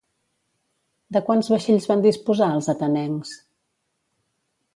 [1.17, 3.37] De quants vaixells van disposar els atenencs?